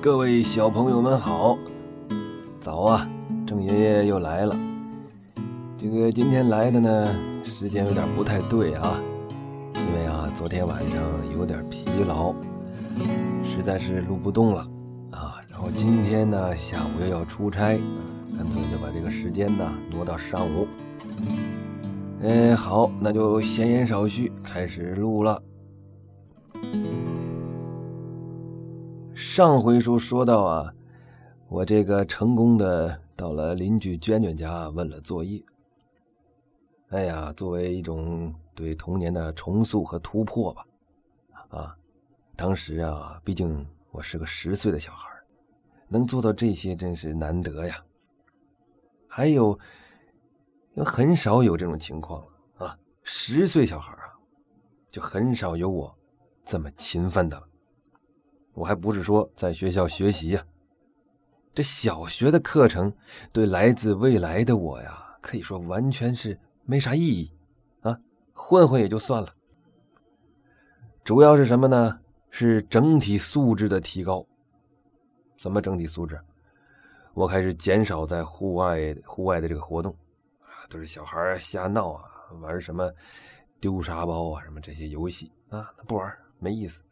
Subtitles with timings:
[0.00, 1.58] 各位小朋友们好，
[2.60, 3.10] 早啊！
[3.44, 4.56] 郑爷爷又来了。
[5.76, 9.02] 这个今天来的呢，时间有点不太对啊，
[9.74, 11.02] 因为啊，昨天晚上
[11.36, 12.32] 有点疲劳，
[13.42, 14.60] 实在是录不动了
[15.10, 15.34] 啊。
[15.50, 17.76] 然后今天呢，下午又要出差，
[18.36, 20.68] 干脆就把这个时间呢挪到上午。
[22.22, 25.42] 哎，好，那就闲言少叙，开始录了。
[29.38, 30.74] 上回书说到啊，
[31.46, 35.40] 我这个成功的到了邻居娟娟家问了作业。
[36.88, 40.66] 哎呀，作为一种对童年的重塑和突破吧，
[41.50, 41.76] 啊，
[42.34, 45.08] 当时啊，毕竟我是个十岁的小孩，
[45.86, 47.76] 能做到这些真是难得呀。
[49.06, 49.56] 还有，
[50.84, 54.18] 很少有这种情况了啊，十岁小孩啊，
[54.90, 55.96] 就很少有我
[56.44, 57.47] 这么勤奋的了。
[58.58, 60.44] 我还不是说在学校学习呀，
[61.54, 62.92] 这小学的课程
[63.32, 67.32] 对来自未来的我呀，可以说完全是没啥意义
[67.82, 67.96] 啊，
[68.32, 69.32] 混混也就算了。
[71.04, 72.00] 主要是什么呢？
[72.30, 74.26] 是整体素质的提高。
[75.36, 76.20] 怎么整体素质？
[77.14, 79.92] 我开始减少在户外户外的这个活动
[80.40, 82.04] 啊，都是小孩瞎闹啊，
[82.40, 82.92] 玩什么
[83.60, 86.82] 丢沙包啊，什么这些游戏啊，不玩没意思。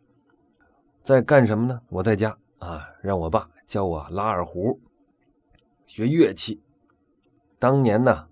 [1.07, 1.81] 在干什么呢？
[1.89, 4.81] 我在家啊，让我爸教我拉二胡，
[5.87, 6.61] 学乐器。
[7.61, 8.29] 当年呢，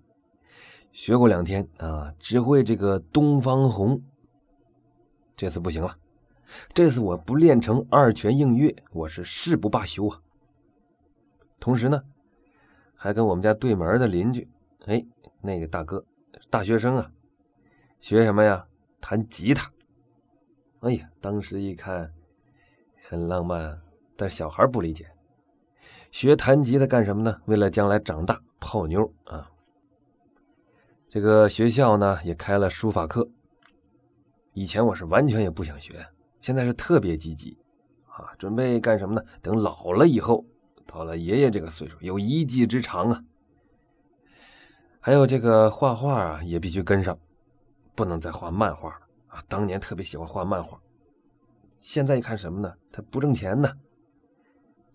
[0.91, 3.97] 学过两天啊，只会这个《东方红》。
[5.37, 5.97] 这次不行了，
[6.73, 10.19] 这次我不练成二泉映月，我是誓不罢休啊。
[11.61, 12.03] 同时呢，
[12.93, 14.45] 还跟我们家对门的邻居，
[14.87, 15.01] 哎，
[15.41, 16.03] 那个大哥，
[16.49, 17.09] 大学生啊，
[18.01, 18.67] 学什么呀？
[18.99, 19.71] 弹吉他。
[20.81, 22.11] 哎呀，当时一看。
[23.07, 23.79] 很浪漫，
[24.15, 25.07] 但小孩不理解。
[26.11, 27.39] 学弹吉他干什么呢？
[27.45, 29.47] 为了将来长大泡妞啊！
[31.07, 33.29] 这个学校呢也开了书法课。
[34.53, 36.03] 以前我是完全也不想学，
[36.41, 37.55] 现在是特别积极
[38.07, 38.33] 啊！
[38.39, 39.21] 准备干什么呢？
[39.39, 40.43] 等老了以后，
[40.87, 43.23] 到了爷爷这个岁数，有一技之长啊！
[44.99, 47.15] 还有这个画画啊，也必须跟上，
[47.93, 49.43] 不能再画漫画了啊！
[49.47, 50.81] 当年特别喜欢画漫画。
[51.77, 52.73] 现在一看什么呢？
[52.91, 53.69] 他不挣钱呢，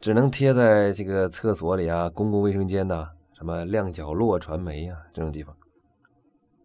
[0.00, 5.56] 只能贴在这个厕所里啊、公共卫生间呐、什么亮角落传媒啊这种地方。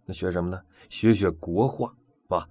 [0.05, 0.61] 那学什么呢？
[0.89, 1.93] 学学国画，
[2.29, 2.47] 啊，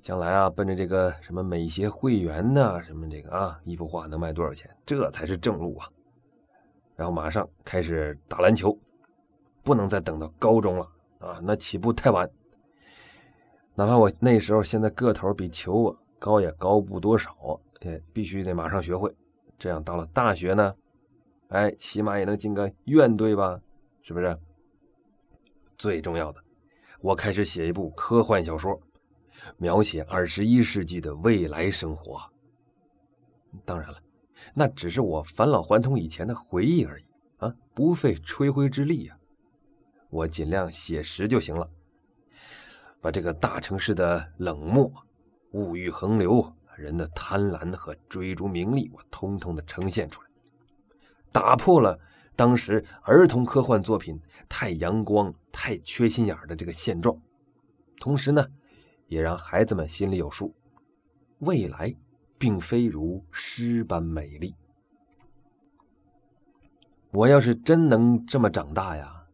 [0.00, 4.70] 将来啊，奔着这个什么美协会员呐，什么这个啊，一幅画能卖多少钱？
[4.86, 5.88] 这才是正路啊。
[6.96, 8.78] 然后马上开始打篮球，
[9.62, 10.88] 不能再等到高中了
[11.18, 12.28] 啊，那起步太晚。
[13.74, 15.98] 哪怕我那时候现在个头比球我。
[16.24, 19.14] 高也高不多少，哎，必须得马上学会，
[19.58, 20.74] 这样到了大学呢，
[21.48, 23.60] 哎，起码也能进个院队吧，
[24.00, 24.34] 是不是？
[25.76, 26.42] 最重要的，
[27.02, 28.80] 我开始写一部科幻小说，
[29.58, 32.18] 描写二十一世纪的未来生活。
[33.66, 33.98] 当然了，
[34.54, 37.04] 那只是我返老还童以前的回忆而已
[37.36, 39.18] 啊，不费吹灰之力呀，
[40.08, 41.68] 我尽量写实就行了，
[43.02, 44.90] 把这个大城市的冷漠。
[45.54, 50.28] 物欲横流，人的贪婪和追逐名利，我通通的呈现出来，
[51.30, 51.96] 打破了
[52.34, 57.16] 当时儿童科幻作品太阳光、太缺心眼的这个现状，
[58.00, 58.44] 同时呢，
[59.06, 60.52] 也让孩子们心里有数，
[61.38, 61.94] 未来
[62.36, 64.56] 并非如诗般美丽。
[67.12, 69.26] 我要是真能这么长大呀，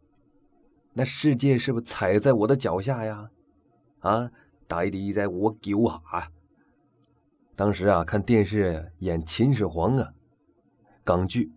[0.92, 3.30] 那世界是不是踩在我的脚下呀？
[4.00, 4.30] 啊？
[4.70, 5.72] 大地在我脚
[6.12, 6.30] 下。
[7.56, 10.12] 当时啊，看电视演秦始皇啊，
[11.02, 11.50] 港剧，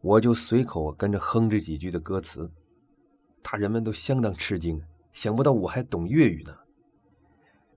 [0.00, 2.50] 我就随口跟着哼这几句的歌词，
[3.42, 4.82] 大人们都相当吃惊，
[5.12, 6.56] 想不到我还懂粤语呢。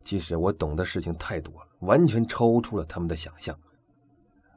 [0.06, 3.60] 其实我懂的事情太多了，完全超出了他们的想象。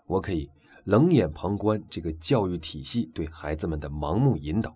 [0.06, 0.48] 我可以
[0.84, 4.72] 冷眼旁观这个教育体系对孩子们的盲目引导，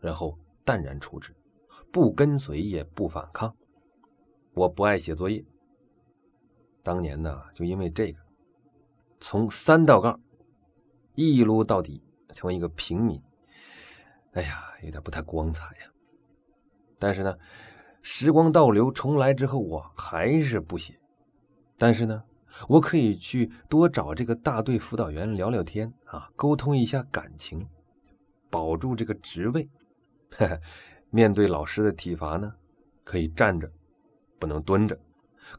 [0.00, 1.36] 然后淡然处之，
[1.92, 3.54] 不跟随也不反抗。
[4.58, 5.44] 我不爱写作业。
[6.82, 8.18] 当年呢，就因为这个，
[9.20, 10.18] 从三道杠
[11.14, 12.02] 一撸到底，
[12.34, 13.22] 成为一个平民。
[14.32, 15.90] 哎呀，有点不太光彩呀。
[16.98, 17.38] 但是呢，
[18.02, 20.98] 时光倒流重来之后，我还是不写。
[21.76, 22.24] 但是呢，
[22.68, 27.64] 我可以去多找这个大队辅导员聊聊天啊，沟通一下感情，
[28.50, 29.68] 保住这个职位。
[31.10, 32.52] 面对老师的体罚呢，
[33.04, 33.70] 可以站着。
[34.38, 34.98] 不能蹲着，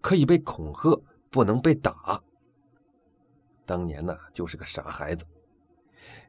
[0.01, 2.21] 可以被恐吓，不能被打。
[3.65, 5.25] 当年呢就是个傻孩子。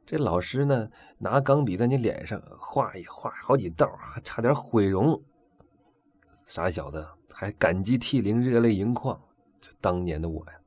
[0.04, 0.88] 这老师呢
[1.18, 5.22] 拿钢笔在你脸上画一画好几道啊，差点毁容。
[6.44, 9.18] 傻小子还感激涕零，热泪盈眶。
[9.60, 10.60] 这当年的我呀，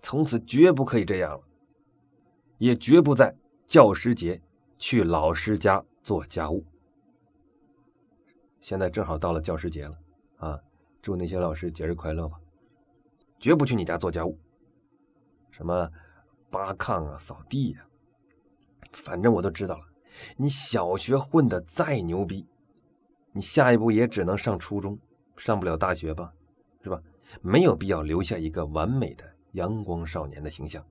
[0.00, 1.44] 从此绝不可以这样了，
[2.58, 3.34] 也绝不在
[3.66, 4.42] 教师节
[4.76, 6.64] 去老师家做家务。
[8.60, 9.98] 现在正好到了教师节了，
[11.02, 12.38] 祝那些老师节日快乐吧！
[13.40, 14.38] 绝不去你家做家务，
[15.50, 15.90] 什么
[16.48, 17.84] 扒炕啊、扫地呀，
[18.92, 19.84] 反正我都知道了。
[20.36, 22.46] 你小学混的再牛逼，
[23.32, 24.96] 你下一步也只能上初中，
[25.36, 26.32] 上不了大学吧？
[26.82, 27.02] 是吧？
[27.40, 30.84] 没有必要留下一个完美的阳光少年的形象。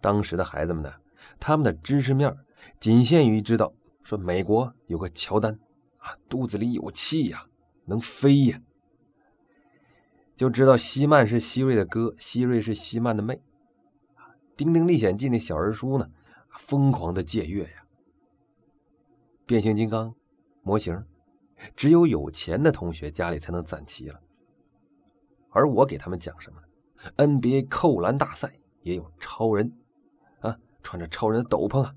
[0.00, 0.90] 当时的孩子们呢，
[1.38, 2.34] 他们的知识面
[2.80, 5.52] 仅限于知道说美国有个乔丹
[5.98, 7.44] 啊，肚子里有气呀，
[7.86, 8.60] 能飞呀。
[10.36, 13.34] 就知道希曼是希瑞的哥，希瑞是希曼的妹。
[14.54, 16.10] 《丁丁历险记》那小人书呢，
[16.58, 17.86] 疯狂的借阅呀。
[19.46, 20.14] 变形金刚
[20.62, 21.04] 模型，
[21.74, 24.20] 只有有钱的同学家里才能攒齐了。
[25.50, 26.60] 而我给他们讲什么
[27.16, 29.72] ？NBA 扣篮大赛也有超人
[30.40, 31.94] 啊，穿着超人的斗篷啊，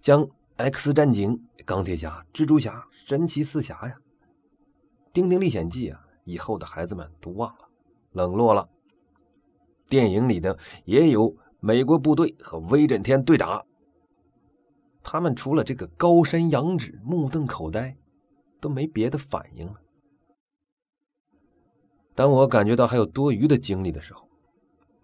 [0.00, 0.26] 将
[0.56, 3.96] X 战警、钢铁侠、蜘蛛侠、神奇四侠呀，
[5.18, 6.04] 《丁丁历险记》啊。
[6.24, 7.70] 以后的孩子们都忘了，
[8.12, 8.68] 冷落了。
[9.88, 13.64] 电影里的也有美国部队和威震天对打，
[15.02, 17.96] 他们除了这个高山仰止、目瞪口呆，
[18.60, 19.80] 都没别的反应了。
[22.14, 24.28] 当我感觉到还有多余的精力的时候，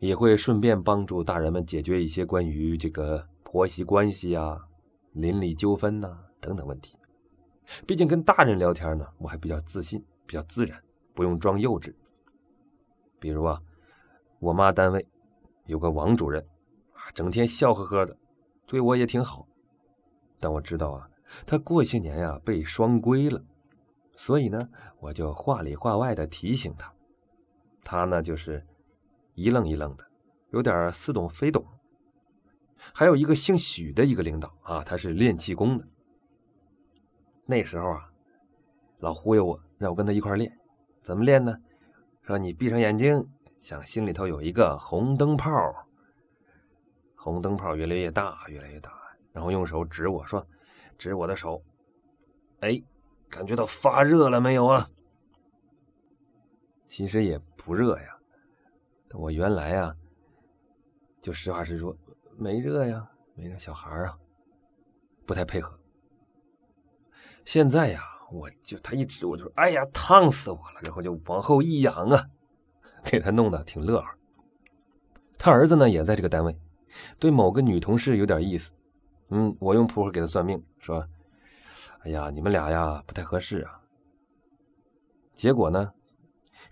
[0.01, 4.61] 也会顺便帮助大人们解决一些关于这个婆媳关系啊、
[5.13, 6.99] 邻里纠纷呐等等问题。
[7.87, 10.81] 毕竟跟大人聊天呢，我还比较自信，比较自然。
[11.15, 11.95] 不用装幼稚。
[13.21, 13.57] 比如啊，
[14.41, 15.07] 我妈单位
[15.67, 16.45] 有个王主任
[16.93, 18.17] 啊，整天笑呵呵的，
[18.67, 19.47] 对我也挺好。
[20.41, 21.09] 但我知道啊，
[21.47, 23.41] 他过些年呀被双规了，
[24.13, 24.69] 所以呢，
[24.99, 26.93] 我就话里话外的提醒他。
[27.85, 28.67] 他呢就是
[29.35, 30.05] 一愣一愣的，
[30.51, 31.65] 有点似懂非懂。
[32.93, 35.87] 还有一个姓许的一个领导啊，他是练气功的。
[37.47, 38.11] 那时候啊，
[38.99, 40.51] 老忽悠我，让我跟他一块练。
[41.03, 41.55] 怎么练呢？
[42.23, 45.51] 说你闭上眼睛，想心里头有一个红灯泡，
[47.15, 48.91] 红灯泡越来越大，越来越大，
[49.33, 50.47] 然后用手指我说
[50.97, 51.63] ：“指我的手，
[52.61, 52.83] 哎，
[53.29, 54.89] 感觉到发热了没有啊？”
[56.89, 58.19] 其实也不热呀，
[59.13, 59.95] 我原来啊，
[61.21, 61.95] 就实话实说，
[62.39, 63.59] 没热呀，没热。
[63.59, 64.19] 小孩啊，
[65.27, 65.79] 不太配合。
[67.45, 68.03] 现在呀。
[68.33, 72.27] 我就他一指我就说：“哎呀，烫死我了！”然后就往后一仰啊，
[73.05, 74.17] 给他弄得挺乐呵。
[75.39, 76.59] 他儿子呢也在这个单位，
[77.21, 78.73] 对某个女同事有点意思。
[79.29, 81.07] 嗯，我用扑克给他算命，说
[82.03, 83.81] ：“哎呀，你们俩呀不太合适啊。”
[85.33, 85.93] 结果呢，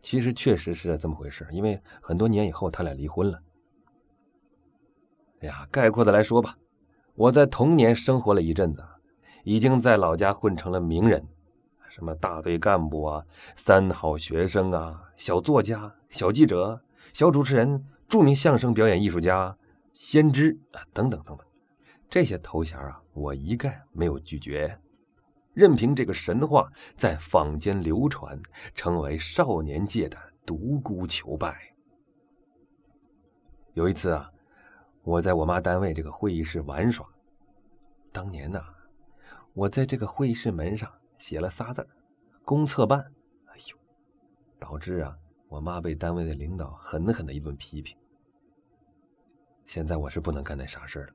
[0.01, 3.41] 其实确实是这么回事，因为很多年以后他俩离婚了。
[5.43, 6.57] 哎呀，概括的来说吧，
[7.15, 8.85] 我在童年生活了一阵子，
[9.45, 11.27] 已经在老家混成了名人。
[11.89, 13.23] 什么大队干部啊，
[13.55, 16.83] 三好学生啊，小作家、小记者、
[17.13, 19.55] 小主持人、著名相声表演艺术家、
[19.93, 21.47] 先知啊，等等等等，
[22.09, 24.79] 这些头衔啊，我一概没有拒绝，
[25.53, 28.41] 任凭这个神话在坊间流传，
[28.75, 31.75] 成为少年界的独孤求败。
[33.75, 34.31] 有一次啊，
[35.03, 37.07] 我在我妈单位这个会议室玩耍，
[38.11, 38.63] 当年呢，
[39.55, 40.91] 我在这个会议室门上。
[41.19, 41.87] 写了仨字儿
[42.45, 42.99] 公测办”，
[43.47, 43.77] 哎呦，
[44.59, 45.17] 导致啊，
[45.47, 47.97] 我妈被单位的领导狠狠的一顿批评。
[49.65, 51.13] 现在我是不能干那傻事了，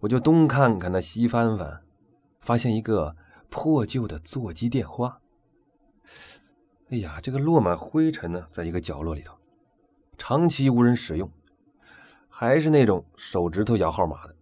[0.00, 1.82] 我就东看看那西翻翻，
[2.40, 3.14] 发现一个
[3.50, 5.20] 破旧的座机电话。
[6.88, 9.36] 哎呀，这个落满灰尘呢，在一个角落里头，
[10.16, 11.30] 长期无人使用，
[12.30, 14.34] 还是那种手指头摇号码的。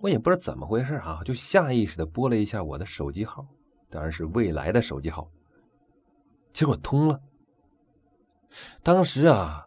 [0.00, 3.46] 我也不知道怎么回事啊，就下意识的拨了一下我的手机号，
[3.90, 5.30] 当然是未来的手机号。
[6.52, 7.20] 结果通了。
[8.82, 9.66] 当时啊，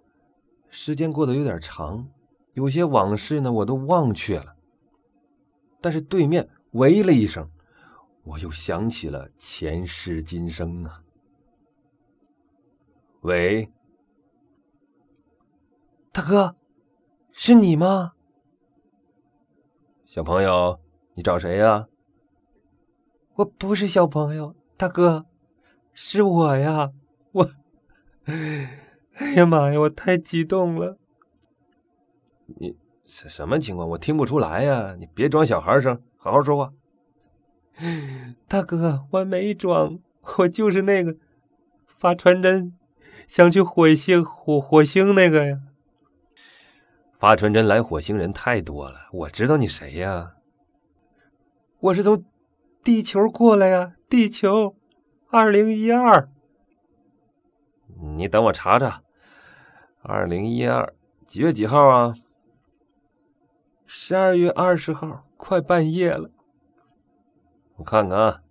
[0.69, 2.09] 时间过得有点长，
[2.53, 4.55] 有些往事呢我都忘却了。
[5.79, 7.49] 但是对面喂了一声，
[8.23, 11.03] 我又想起了前世今生啊。
[13.21, 13.71] 喂，
[16.11, 16.55] 大哥，
[17.31, 18.13] 是你吗？
[20.13, 20.79] 小朋友，
[21.15, 21.87] 你找谁呀？
[23.33, 25.25] 我不是小朋友，大哥，
[25.91, 26.91] 是我呀，
[27.31, 27.49] 我
[29.15, 30.99] 哎呀妈呀，我太激动了！
[32.45, 33.89] 你什什么情况？
[33.89, 34.95] 我听不出来呀！
[34.99, 36.71] 你别装小孩声，好好说话。
[38.47, 39.97] 大哥，我没装，
[40.37, 41.15] 我就是那个
[41.87, 42.77] 发传真
[43.27, 45.59] 想去火星火火星那个呀。
[47.23, 50.33] 发传真来火星人太多了，我知道你谁呀？
[51.79, 52.21] 我是从
[52.83, 54.75] 地球过来呀，地球
[55.29, 56.29] 二零一二。
[58.17, 59.03] 你等我查查，
[60.01, 60.93] 二零一二
[61.25, 62.13] 几月几号啊？
[63.85, 66.29] 十二月二十号，快半夜了。
[67.77, 68.41] 我看看啊，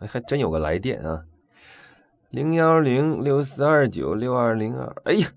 [0.00, 1.24] 哎，还真有个来电啊，
[2.30, 4.92] 零幺零六四二九六二零二。
[5.04, 5.28] 哎呀，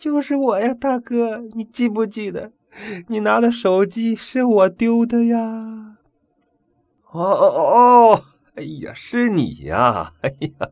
[0.00, 2.52] 就是我呀，大哥，你记不记得？
[3.08, 5.98] 你拿的手机是我丢的呀。
[7.10, 8.24] 哦哦哦！
[8.54, 10.14] 哎呀，是你呀！
[10.22, 10.70] 哎呀，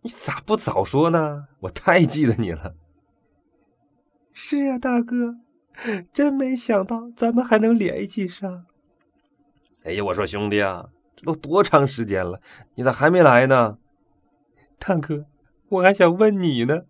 [0.00, 1.48] 你咋不早说呢？
[1.60, 2.74] 我太记得你了。
[4.32, 5.36] 是啊，大哥，
[6.10, 8.64] 真没想到咱们还能联系上。
[9.84, 12.40] 哎呀，我说兄弟啊，这都多长时间了，
[12.76, 13.76] 你咋还没来呢？
[14.78, 15.26] 大哥，
[15.68, 16.84] 我还想问你呢，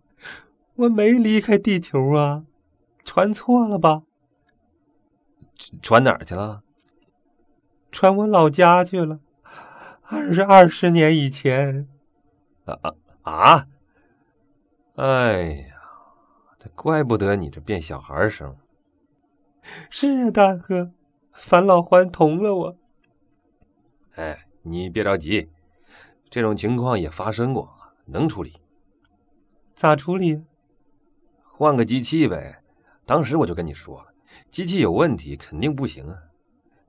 [0.75, 2.45] 我没离开地球啊，
[3.05, 4.03] 传错了吧？
[5.81, 6.63] 传哪儿去了？
[7.91, 9.19] 传我老家去了，
[10.01, 11.87] 二十二十年以前。
[12.65, 13.67] 啊啊啊！
[14.95, 15.75] 哎呀，
[16.57, 18.55] 这怪不得你这变小孩声。
[19.89, 20.91] 是啊，大哥，
[21.33, 22.77] 返老还童了我。
[24.15, 25.49] 哎，你别着急，
[26.29, 27.71] 这种情况也发生过，
[28.05, 28.53] 能处理。
[29.75, 30.43] 咋处理？
[31.55, 32.63] 换个机器呗。
[33.05, 34.07] 当时我就跟你说了，
[34.49, 36.17] 机器有问题，肯定不行啊。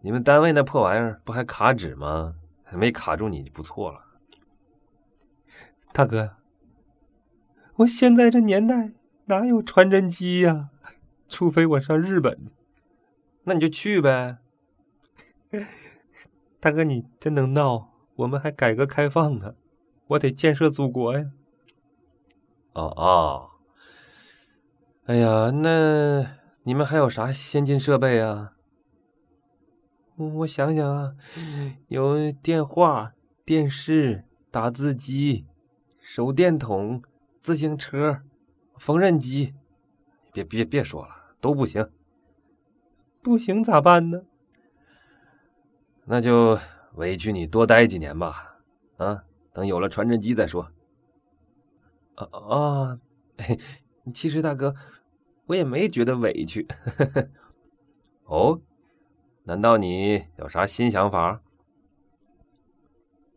[0.00, 2.36] 你们单位那破玩意儿不还卡纸吗？
[2.72, 4.00] 没卡住你就不错了。
[5.92, 6.36] 大哥，
[7.76, 8.92] 我现在这年代
[9.26, 10.70] 哪有传真机呀？
[11.28, 12.46] 除非我上日本，
[13.44, 14.38] 那你就去呗。
[16.58, 17.90] 大哥，你真能闹！
[18.16, 19.54] 我们还改革开放呢，
[20.06, 21.30] 我得建设祖国呀！
[22.72, 23.50] 哦哦，
[25.06, 26.24] 哎呀，那
[26.62, 28.52] 你们还有啥先进设备啊？
[30.16, 31.14] 我想想啊，
[31.88, 33.12] 有电话、
[33.44, 35.46] 电视、打字机、
[35.98, 37.02] 手电筒、
[37.42, 38.22] 自行车、
[38.78, 39.54] 缝纫机。
[40.32, 41.86] 别别别说了，都不行。
[43.22, 44.22] 不行咋办呢？
[46.06, 46.58] 那就
[46.94, 48.56] 委屈你多待几年吧，
[48.96, 50.70] 啊，等有了传真机再说。
[52.14, 53.00] 啊啊，
[54.12, 54.74] 其实大哥，
[55.46, 56.66] 我也没觉得委屈。
[58.24, 58.60] 哦，
[59.44, 61.40] 难道你有啥新想法？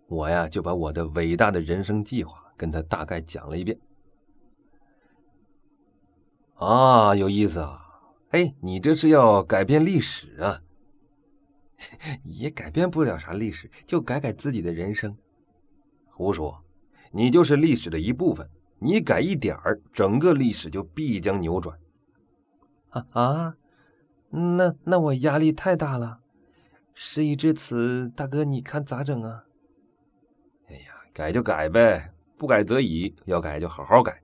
[0.07, 3.77] 我呀，就把我的伟大的人生计划跟他大概讲了一遍。
[6.55, 7.83] 啊，有意思啊！
[8.29, 10.61] 哎，你这是要改变历史啊？
[12.23, 15.15] 也改变不了啥历史，就改改自己的人生。
[16.09, 16.63] 胡说！
[17.11, 21.77] 你就是历史的一部分，你改一点儿，整个历史就必将扭转。
[22.89, 23.57] 啊啊！
[24.29, 26.19] 那那我压力太大了。
[26.93, 29.43] 事已至此，大哥你看咋整啊？
[30.67, 34.21] 哎呀，改就改呗，不改则已，要改就好好改。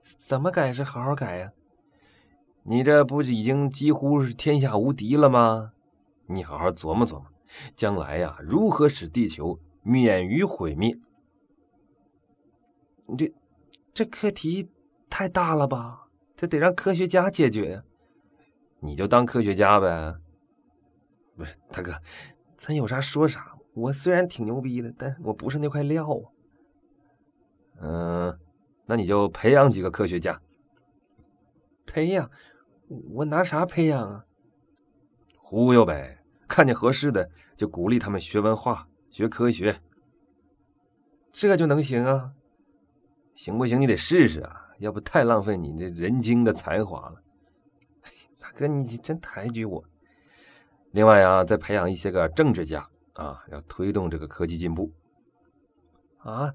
[0.00, 1.52] 怎么改是好好改呀？
[2.62, 5.72] 你这不已经几乎是天下无敌了吗？
[6.26, 7.26] 你好好琢磨琢磨，
[7.76, 10.96] 将来呀，如何使地球免于毁灭？
[13.06, 13.32] 你这
[13.92, 14.70] 这课题
[15.08, 16.08] 太大了吧？
[16.36, 17.84] 这得让科学家解决呀。
[18.80, 20.16] 你就当科学家呗。
[21.36, 21.92] 不是大哥，
[22.56, 23.56] 咱有啥说啥。
[23.72, 26.24] 我虽然挺牛逼的，但我不是那块料啊。
[27.80, 28.38] 嗯，
[28.86, 30.40] 那你就培养几个科学家。
[31.86, 32.30] 培养？
[32.88, 34.24] 我拿啥培养啊？
[35.38, 39.80] 忽悠呗，看见合适的就鼓励他们学文化、学科学，
[41.32, 42.32] 这就能行啊？
[43.34, 43.80] 行不行？
[43.80, 47.20] 你得试试啊，要不太浪费你这人精的才华了。
[48.38, 49.84] 大哥，你真抬举我。
[50.92, 54.92] 另外啊，再培养一些个政治家啊，要推动这个科技进步。
[56.18, 56.54] 啊，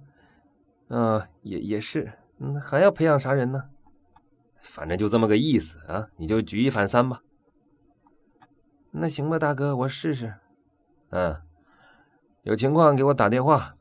[0.88, 3.70] 嗯，也也是，嗯，还要培养啥人呢？
[4.62, 7.22] 反正就这么个意思啊，你就举一反三吧。
[8.92, 10.36] 那行吧，大哥，我试试。
[11.10, 11.42] 嗯，
[12.44, 13.76] 有情况给我打电话。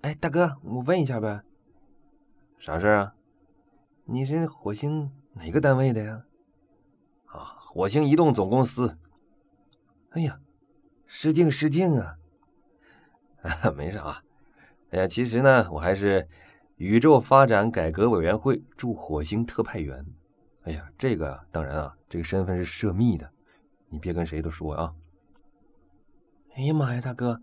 [0.00, 1.42] 哎，大哥，我问一下呗。
[2.58, 3.14] 啥事啊？
[4.04, 6.24] 你是火星哪个单位的呀？
[7.26, 8.98] 啊，火星移动总公司。
[10.10, 10.40] 哎呀，
[11.06, 12.18] 失敬失敬啊！
[13.76, 14.22] 没啥。
[14.90, 16.26] 哎呀，其实呢，我还是
[16.76, 20.04] 宇宙发展改革委员会驻火星特派员。
[20.64, 23.30] 哎呀，这个当然啊，这个身份是涉密的，
[23.88, 24.94] 你别跟谁都说啊。
[26.56, 27.40] 哎呀妈呀，大哥，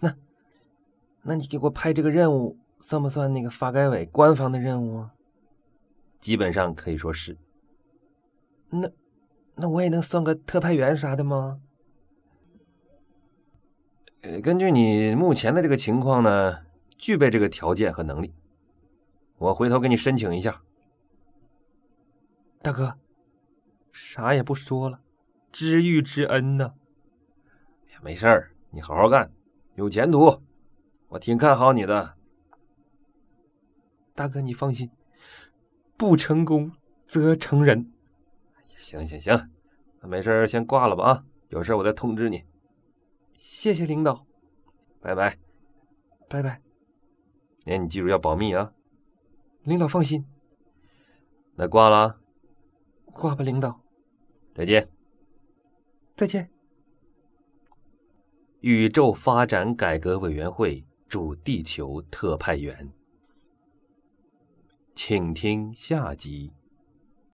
[0.00, 0.14] 那，
[1.22, 5.14] 那你给我派这个任务，算不算那个发改委官方的任务啊？
[6.20, 7.36] 基本上可以说是。
[8.70, 8.90] 那，
[9.54, 11.60] 那我也能算个特派员啥的吗？
[14.22, 16.64] 呃，根据你目前的这个情况呢，
[16.96, 18.34] 具备这个条件和能力。
[19.38, 20.60] 我回头给你申请一下。
[22.60, 22.98] 大哥，
[23.92, 25.00] 啥也不说了，
[25.52, 26.74] 知遇之恩呐。
[28.02, 29.32] 没事儿，你好好干，
[29.76, 30.42] 有前途，
[31.08, 32.17] 我挺看好你的。
[34.18, 34.90] 大哥，你放心，
[35.96, 36.72] 不成功
[37.06, 37.92] 则成仁。
[38.76, 39.48] 行行行，
[40.00, 42.44] 那没事先挂了吧啊，有事我再通知你。
[43.36, 44.26] 谢谢领导，
[45.00, 45.38] 拜拜，
[46.28, 46.60] 拜拜。
[47.66, 48.72] 哎，你记住要保密啊。
[49.62, 50.26] 领导放心。
[51.54, 51.96] 那挂了。
[51.98, 52.18] 啊
[53.12, 53.80] 挂吧，领导。
[54.52, 54.88] 再见。
[56.16, 56.50] 再见。
[58.62, 62.92] 宇宙发展改革委员会驻地球特派员，
[65.00, 66.57] 请听下集。